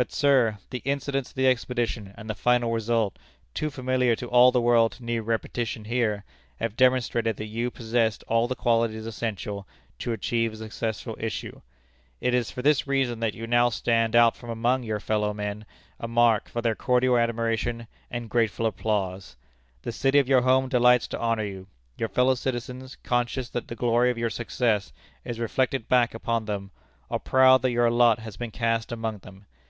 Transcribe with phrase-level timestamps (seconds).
[0.00, 3.18] But, sir, the incidents of the expedition, and the final result
[3.52, 6.24] too familiar to all the world to need repetition here
[6.58, 9.68] have demonstrated that you possessed all the qualities essential
[9.98, 11.60] to achieve a successful issue.
[12.18, 15.66] It is for this reason that you now stand out from among your fellow men
[15.98, 19.36] a mark for their cordial admiration and grateful applause.
[19.82, 21.66] The city of your home delights to honor you;
[21.98, 24.94] your fellow citizens, conscious that the glory of your success
[25.26, 26.70] is reflected back upon them,
[27.10, 29.44] are proud that your lot has been cast among them.